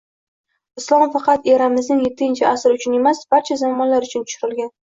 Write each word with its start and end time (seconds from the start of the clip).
Islom 0.81 1.03
faqat 1.15 1.45
eramizning 1.57 2.01
yettinchi 2.05 2.47
asri 2.53 2.81
uchun 2.81 2.99
emas, 3.03 3.23
barcha 3.37 3.61
zamonlar 3.65 4.09
uchun 4.11 4.27
tushirilgan 4.29 4.77